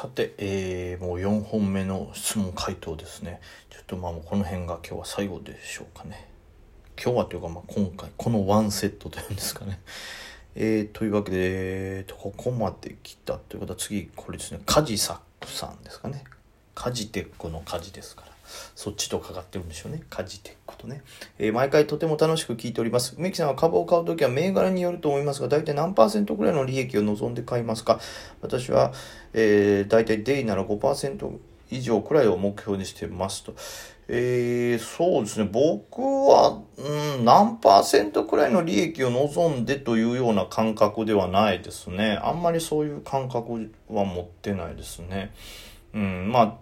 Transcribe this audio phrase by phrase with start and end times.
[0.00, 3.38] さて、えー、もう4本目の質問回答ですね。
[3.68, 6.26] ちょっとまあもうこの辺が今日は最後でしょうかね。
[6.96, 9.78] 今日はというかまあ今回、このワンセットというんですかね。
[10.56, 11.36] えー、というわけで、
[11.98, 16.24] えー、と、ここまで来たということは次、これですね、カジサックさんですかね。
[16.74, 18.32] カジテックのカジですから。
[18.74, 20.02] そっちとかかってるんでしょうね。
[20.10, 21.02] カジテックとね。
[21.38, 23.14] えー、毎回とても楽しく聞いております。
[23.18, 28.00] 梅木さんは株を買うときは銘柄によると思いますが、大体何パーセントくらいの利益を望んで買いますか？
[28.40, 28.92] 私は、
[29.32, 31.38] えー、大体デイなら5%
[31.70, 33.54] 以上くらいを目標にしてますと。
[34.12, 35.48] えー、そうですね。
[35.52, 42.18] 僕は、うん、何パーセントくらいの利益を望んでというような感覚ではないですね。
[42.20, 45.32] あんまりそういう感覚は持ってないですね。
[45.94, 46.54] うん、まあ、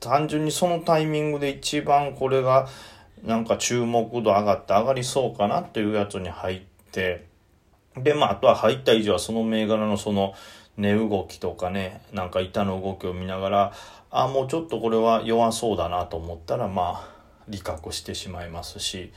[0.00, 2.68] 単純にそのタイミングで一番これが
[3.24, 6.60] なんか注目度上がって上がりそうかなというやつに入っ
[6.90, 7.26] て、
[7.96, 10.34] で、まあ、あとは入った以上はその銘柄のその
[10.76, 13.72] 値動きとかね、なんか板の動きを見ながら、
[14.10, 17.08] あ、もうちょっとこれは弱そうだなと思ったら、まあ、
[17.48, 19.12] 利確してしまいますし、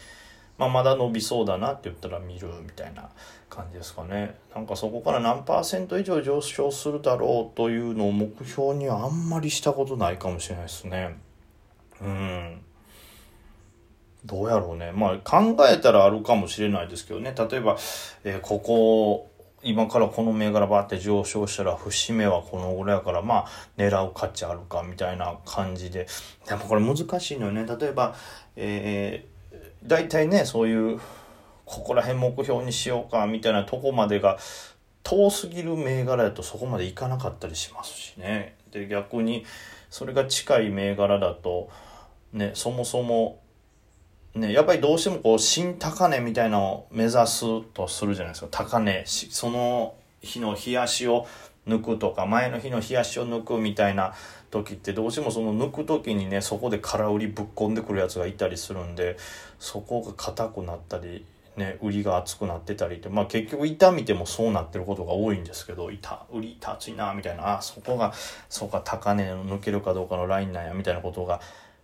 [0.58, 3.10] まあ、まだ伸びそうだなって言ったら見るみたいな
[3.50, 4.36] 感じですかね。
[4.54, 11.18] なんかそこから何パーセント以上上昇するだろうというのを目標にはあんまりしたことないかもしれないですね。
[12.02, 12.62] うん。
[14.26, 14.92] どうやろうね。
[14.92, 17.34] まあ考えたらあるかもしれないですけどね。
[17.38, 17.78] 例えば、
[18.24, 19.30] えー、ここ、
[19.64, 26.08] 今からこの銘柄バーって上昇したら節目はこのぐらいやからまあ狙う価値あるかみたいな感じで。
[26.48, 27.66] でもこれ難しいのよね。
[27.66, 28.16] 例えば、
[28.56, 29.33] えー
[29.86, 31.00] 大体ねそういう
[31.66, 34.38] ここら辺目標にしようかみたいなとこまでが
[35.04, 38.56] 遠すぎる銘柄だとそこまでいかなかったりしますしね。
[38.72, 39.46] で逆に
[39.90, 41.70] それが近い銘柄だと
[42.32, 43.42] ねそもそも
[44.34, 48.48] ねやっぱりどうしてもこう新高値みたいなのを目指すとするじゃないですか。
[48.50, 51.28] 高値その日の冷やしを
[51.68, 54.14] 抜くとか前の日の冷やしを抜くみたいな
[54.52, 59.18] 時ってどうしてもその抜く時にねそこで空売りぶっ込んでくるやつがいたりするんで
[59.60, 61.26] そこが硬くなったり
[61.56, 68.14] ね売りが厚くなってたりってまあ結局板見てもそうなってることが多いんですけど板売り板厚いなみたいなあそこが
[68.50, 71.40] そうか高値の抜けるかどうかのラインなんやみたいなことが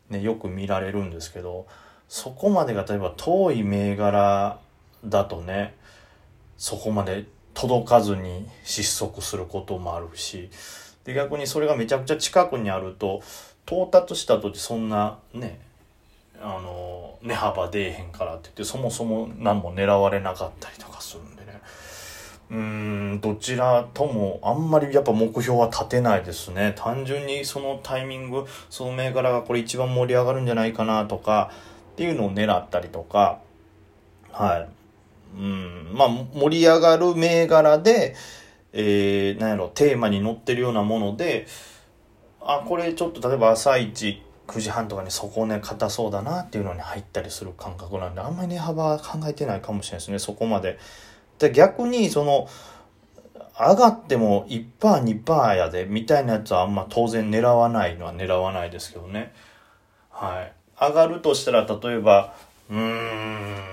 [0.10, 1.68] ねよく見られるんですけど
[2.08, 4.60] そこまでが例えば遠い銘柄
[5.06, 5.76] だとね
[6.58, 7.26] そこまで
[7.60, 10.50] 届かずに失速することもあるし
[11.04, 13.22] で逆にそれがめちゃくちゃ近くにあると
[13.68, 15.60] 到達した時そんなね
[16.42, 21.60] あの値幅出えへんからって言ってそもそも何も狙われなかったりとかするんでね。
[22.50, 26.74] うんどちらともあんまりやっぱ目標は立てないですね。
[26.78, 31.52] 単純にそのタイミングその銘柄がこれ一番盛り上がるんじゃないかなとか
[31.92, 33.40] っていうのを狙ったりとか
[34.32, 34.79] はい。
[35.36, 38.16] うん、まあ、盛り上がる銘柄で、
[38.74, 41.48] えー、なんやろ、テーマに載ってるようなもので、
[42.42, 50.80] あ、これちょっと例えば朝一9時半とかに底根硬そうだなっていうのに入ったりする感覚なんで、あんまり値幅考えてないかもしれないですね、そこまで。
[51.38, 52.48] で、逆に、その、
[53.60, 59.34] 上がっても1%、2%やで、みたいなやつはあんま当然狙わないのは狙わないですけどね。
[60.10, 60.54] はい。
[60.80, 62.34] 上がるとしたら、例えば、
[62.70, 63.69] うーん、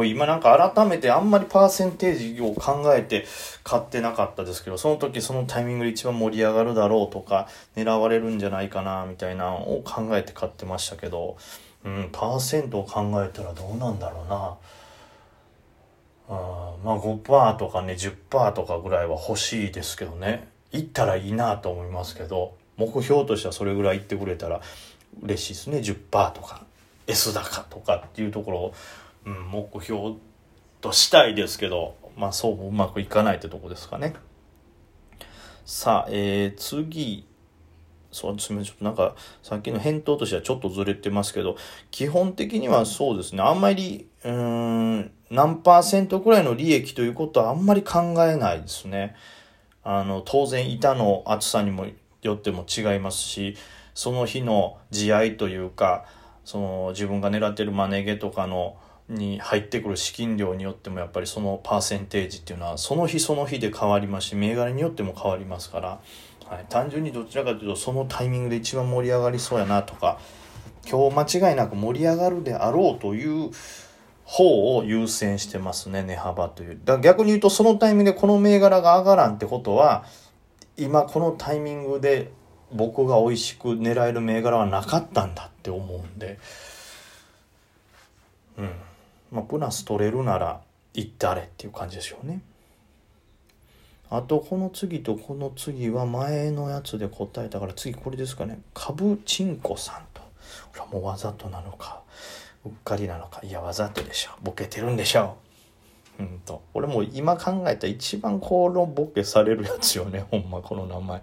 [0.00, 3.26] これ今なんか改めてあんまりパーセンテージを考えて
[3.62, 11.36] 買ってなかったですけど、その時そのタイミングで一番盛り上がるだろうとか、狙われるんじゃないかな、みたいなのを考えて買ってましたけど、
[11.84, 14.56] うん、パーセントを考えたらどうなんだろうな。
[16.30, 20.48] あまあ5%とかね、10%とかぐらいは欲しいですけどね。
[20.72, 24.62] 行ったらいいなと思いますけど、目標としてはそれぐらい行ってくれたら
[25.22, 25.78] 嬉しいですね。
[25.80, 26.64] 10%とか、
[27.06, 28.74] S 高とかっていうところを
[29.24, 30.14] うん、目標
[30.80, 34.14] としたいですけど、まあそううまくいかないってとこですかね。
[35.64, 37.26] さあ、えー、次。
[38.12, 38.64] そうですね。
[38.64, 41.56] ちょっとなんか、さっきの返答としてはちょっとずれてますけど、
[41.92, 43.42] 基本的にはそうですね。
[43.42, 49.14] あんまり、うん、何パーセントくらいの利益ということはあんまり考えないですね。
[49.84, 51.86] あの、当然板の厚さにも
[52.22, 53.56] よっても違いますし、
[53.94, 56.04] その日の地合いというか、
[56.44, 58.76] その自分が狙ってるマネ毛とかの、
[59.10, 66.00] に入ってくる資金量によってもやっぱりそのパーセンテージっていうのはその日その日で変わりますし銘柄によっても変わりますから、
[66.48, 70.20] はい、単純にどちらかというとそのタイミングで一番盛り上がりそうやなとか
[70.88, 73.50] 今日間違いなく盛り上がるであろうという
[74.24, 76.80] 方を優先してますね値幅という。
[76.84, 80.04] だ逆に言うとそのタイミングでこの銘柄が上がらんってことは
[80.76, 82.30] 今このタイミングで
[82.72, 86.38] 僕が美味しく狙える銘柄はなかったんだって思うんで。
[88.56, 88.70] うん。
[89.30, 90.60] まあ、プラス取れるなら
[90.94, 92.42] 行ってあれっていう感じでしょうね。
[94.10, 98.60] あとこの次とこの次は前のやつで答えたから次これですかね。
[98.74, 100.20] カブチンコさんと。
[100.20, 100.28] こ
[100.74, 102.02] れはもうわざとなのか
[102.64, 103.40] うっかりなのか。
[103.44, 105.36] いやわざとでしょボケてるんでしょ
[106.18, 106.22] う。
[106.24, 106.62] んと。
[106.74, 111.22] 俺もう今考えた一番このボケされるやつよねほんまこの名前。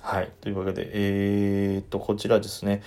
[0.00, 0.30] はい。
[0.40, 2.82] というわけでえー、っとこちらですね。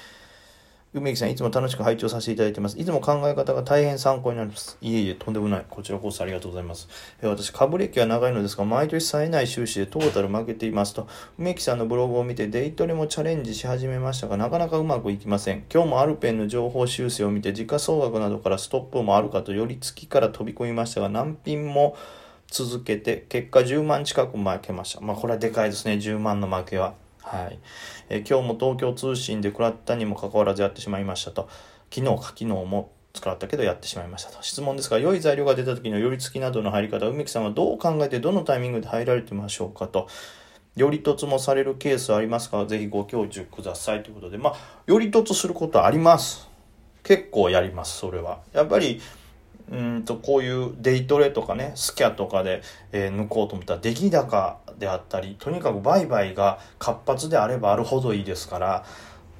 [0.94, 2.78] 梅木さん、いつも楽しく拝聴させていただいてます。
[2.78, 4.78] いつも考え方が大変参考になります。
[4.82, 5.66] いえいえ、とんでもない。
[5.70, 6.90] こちらこそありがとうございます。
[7.22, 11.08] え私、株歴は長いのですが、毎年冴えない収支でトータル負けていますと、
[11.40, 15.64] 梅木さんのブログを見て、デイトレもチャレンジし始めましたが、なかなかうまくいきません。
[15.74, 21.96] 今日もアルペンの情報修正を見て、時価総額などからストップもあるかと、より月から飛び込みましたが、難品も
[22.48, 25.00] 続けて、結果10万近く負けました。
[25.00, 26.96] まあ、これはでかいですね、10万の負けは。
[27.32, 27.60] はい。
[28.10, 31.48] え今日も東京通信で食らったにもかかわらずやってしまいましたと。
[31.90, 34.42] 昨日か昨日も使ったけどやってしまいましたと。
[34.42, 40.10] 質問ですが、良い材料が出た時の寄り付きなどの入り方、梅木さんはどう考えてどのタイミングで入られてましょうかと。
[40.76, 42.66] より凸もされるケースありますか？
[42.66, 44.56] ぜひご教授くださいということで、まあ、
[44.88, 46.50] より凸することあります。
[47.04, 48.40] 結構やります、それは。
[48.54, 49.02] やっぱり、
[49.72, 58.86] うんとこういうデイトレとかねスキャとかで、えー、抜こうと思ったら出来高であったりとにかく売買が活発であればあるほどいいですから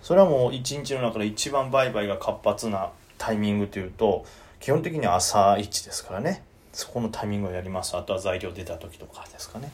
[0.02, 4.26] それはもう一日の中で一番売買が活発なタイミングというと
[4.60, 6.44] 基本的には朝一ですからね。
[6.72, 7.98] そこのタイミングをやります。
[7.98, 9.72] あとは材料出た時とかですかね。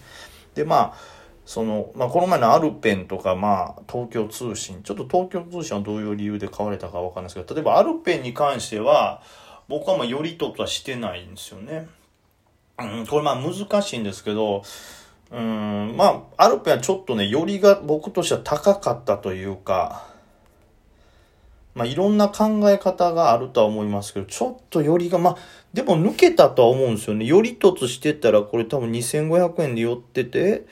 [0.55, 0.97] でまあ
[1.45, 9.23] その、まあ、この前のアルペンとか、まあ、東京通信、ちょっと東京通信はどういう理由で買われたかわかんないですけど、例えばアルペンに関しては、
[9.67, 11.87] 僕はまあよりとはしてないんですよね。
[12.79, 14.63] うん、これまあ難しいんですけど、
[15.31, 20.07] うん、まあ、アルペンはちょっとね、よりが僕としては高かったというか、
[21.75, 25.37] まあ、いろんな考え方があるとは思いますけど、ちょっとよりが、まあ、
[25.73, 27.25] でも抜けたとは思うんですよね。
[27.25, 30.65] よりとつしてたら、これ多分2500円で寄ってて、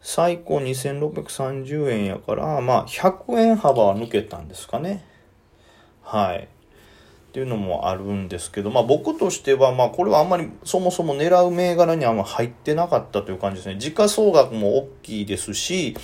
[0.00, 5.04] 最高2630円やから、まあ、100円幅は抜けたんですかね。
[6.02, 6.48] はい。
[7.28, 13.78] っていうのもあるんですけど、まあ僕としては、まあこれはあんまりそもそも狙う銘柄にあんま入ってなかったという感じですね。
[13.78, 15.94] 時価総額も大きいですし、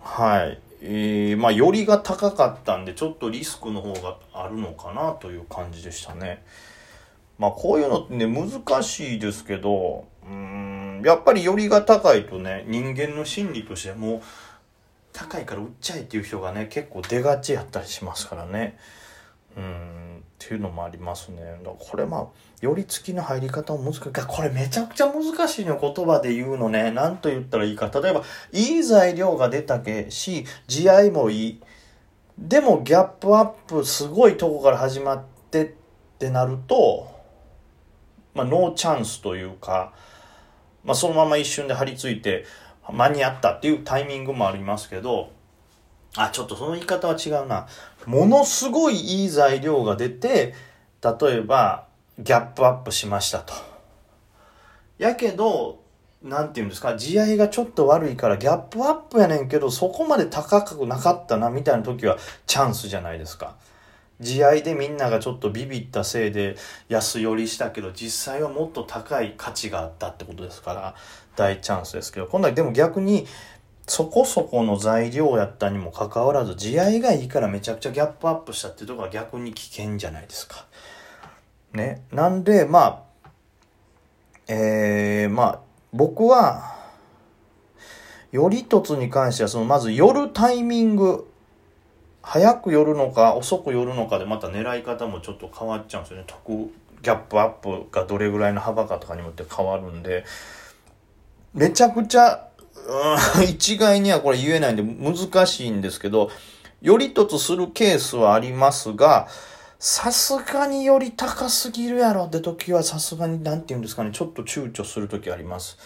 [0.00, 0.60] はい。
[0.82, 6.44] えー、まあよりが高かったんで、ちょっとリスクの方があるのかなという感じでしたね。
[7.38, 14.22] まあこういうのってね、難しいですけど、うん、やっぱりよりが高いとね、人間の心理としても、
[15.14, 18.76] 高いから売っちゃえっていう人がね、結構出がちやったりしますからね。
[18.78, 19.02] う
[19.56, 21.40] うんっていうのもありますね。
[21.64, 22.26] だこれまあ、
[22.60, 24.10] 寄り付きの入り方も難しい。
[24.26, 26.90] これめちゃくちゃ難しいの言葉で言うのね。
[26.90, 27.90] 何と言ったらいいか。
[27.94, 31.62] 例えば、いい材料が出たけし、地合いもいい。
[32.38, 35.72] でもギャップアップすごいとこから始まってっ
[36.18, 37.08] てなると、
[38.34, 39.92] まあ、ノーチャンスというか、
[40.82, 42.44] まあ、そのまま一瞬で張り付いて
[42.90, 45.30] 間に合ったっていうタイミングもありますけど、
[46.16, 47.66] あ、ちょっとその言い方は違うな。
[48.06, 50.54] ものすごいいい材料が出て、
[51.02, 51.86] 例えば、
[52.18, 53.54] ギャップアップしましたと。
[54.98, 55.80] やけど、
[56.22, 63.56] なんて言うんですか、地合いがちょっと悪いからギャップアップやねんけど、そこまで高くなかったな、みたいな時はチャンスじゃないですか。
[64.20, 66.56] 地合いでみんながちょっとビビったせいで
[66.88, 70.94] 安寄りしたけど、実際はもっと高い価値があったってことですから、
[71.34, 73.26] 大チャンスですけど、今度はでも逆に、
[73.86, 80.66] そこそこの材料やったにもかかわらず、地合いがいいからめちゃくちゃギャップアップしたっていうところは逆に危険じゃないですか。
[81.72, 82.02] ね。
[82.12, 83.02] なんで、まあ、
[84.48, 85.60] えー、まあ、
[85.92, 86.76] 僕は、
[88.30, 91.28] よりとつに関しては、その、まず寄るタイミング、
[92.22, 96.24] 早く寄るのか、遅く寄るのかで、また狙い方もちょっと変わっちゃうんですよね。
[96.26, 96.70] 得、
[97.02, 100.24] ギャップアップがどれぐらいの幅かとかによって変わるんで、
[101.52, 102.48] めちゃくちゃ、
[103.48, 106.30] 一概にはこれ言えないんで難しいんですけど、
[106.80, 109.28] よりとつするケースはありますが、
[109.78, 115.76] さすがにより高すぎるやろって時はさすがに何て言うんですかね、ちょっと躊躇する時あります。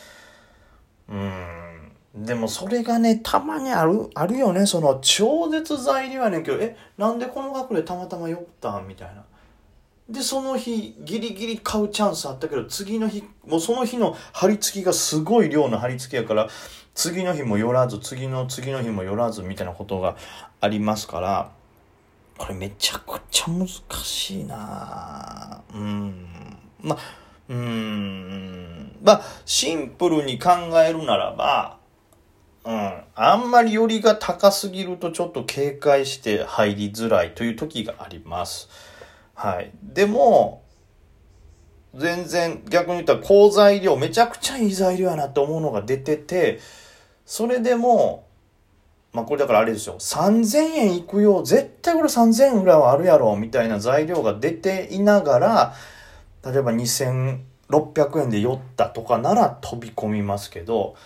[1.09, 1.93] うん。
[2.15, 4.65] でもそれがね、たまにある、あるよね。
[4.67, 9.25] その超絶材料やねんけど、え、なんでこの額でたまたま酔ったみたいな。
[10.09, 16.49] で、その日、ギリギリ買うチャンスあったけど、次の日、もうその日の張り付きがすごい量の張り付きやから、
[16.95, 20.17] 次の日も寄らず、次の次の日も寄らずみたいなことが
[20.61, 21.51] ありますから、
[22.39, 23.69] これめちゃくちゃ難
[24.05, 26.27] しいなうん。
[26.81, 26.99] まあ、
[27.49, 28.97] うん。
[29.03, 30.51] まあ、シンプルに考
[30.87, 31.79] えるならば、
[32.65, 33.03] うん。
[33.15, 38.69] あんまり寄りが高すぎるとちょっと警戒して入りづらいという時があります。
[39.37, 39.71] はい。
[39.83, 40.63] でも、
[41.95, 46.59] 全然逆に言ったら好材料、めちゃくちゃいい材料やなって思うのが出てて、
[47.27, 48.27] それでも、
[49.13, 55.75] まあこれだからあれですよ、3000円いくよ、絶対これ3000円ぐらいはあるやろ、みたいな材料が出ていながら、
[56.45, 60.97] 例えば2600円で酔ったとかなら飛び込みますけど、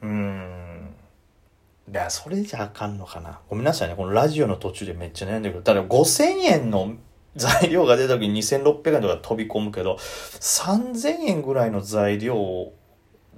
[0.00, 0.94] うーん。
[1.92, 3.40] いや、それじゃあかんのかな。
[3.48, 3.94] ごめんなさいね。
[3.94, 6.94] このラジオの途中でめっちゃ悩んでるけど、だから5000円の
[7.36, 12.72] 材料が出た時に2600円とか飛び込むけど、3000円ぐらいの材料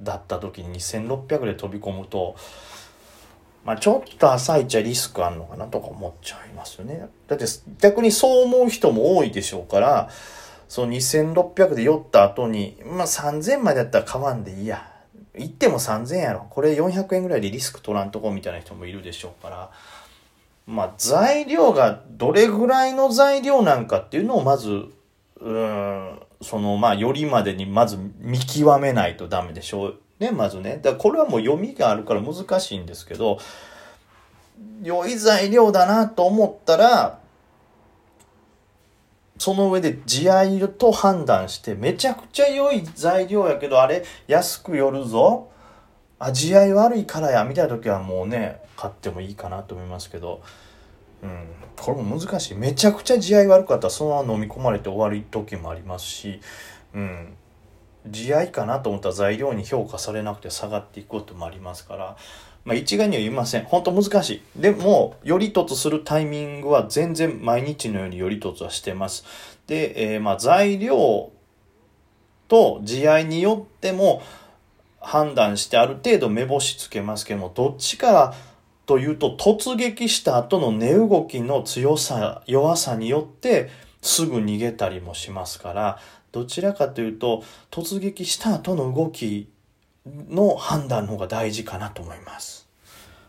[0.00, 2.36] だった時に2600で飛び込むと、
[3.64, 7.08] まあちょっと朝一はリスクあんのかなとか思っちゃいますよね。
[7.26, 7.46] だって
[7.80, 10.10] 逆にそう思う人も多いでしょうから、
[10.68, 14.92] その2600で酔った後に、まあ3000までやったら買わんでいいや。
[15.38, 16.46] 行っても3000やろ。
[16.48, 19.70] これ400円ぐらいでリスク取らんとこみたいな人もいるでしょうから。
[20.66, 24.86] まあ材料がどれぐらいの材料なんかっていうのをまず、
[25.40, 30.00] うん、そのまあよりまでにまず見極めないとダメでしょう。
[30.18, 30.80] ね、まずね。
[30.82, 33.38] だこれはもう読みがあるから難しいんですけど、
[34.82, 37.20] 良い材料だなと思ったら、
[39.38, 45.50] その上で地合と判断して、めちゃくちゃ良い材料やけど、あれ、安く寄るぞ。
[46.18, 50.42] あ、地合悪いからや、みたいな時はもうね、買ってもいいかなと思いますけど、
[51.22, 52.54] うん、これも難しい。
[52.54, 56.40] めちゃくちゃ地合悪かったら、そのまま飲み込まれて終わる時もありますし、
[56.94, 57.34] うん、
[58.06, 62.16] 地合かなと思ったら材料に評価されなくて下がっていくこともありますから、
[62.64, 63.64] まあ、一概には言いません。
[63.64, 64.42] 本当難しい。
[64.60, 69.24] でも、より突するタイミングは全然毎日のようにより突はしてます。
[69.68, 71.30] で、えー、まあ、材料
[72.48, 74.22] と地合によっても
[75.00, 78.34] 判断してある程度目星つけますけども、どっちか
[78.86, 83.68] というと突撃した後の値動きの強さ、弱さによって
[84.00, 85.98] すぐ逃げたりもしますから、
[86.32, 89.48] どちらかというと突撃した後の動き
[90.06, 92.65] の判断の方が大事かなと思います。